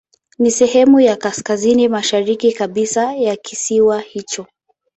[0.39, 4.45] Ni sehemu ya kaskazini mashariki kabisa ya kisiwa hicho.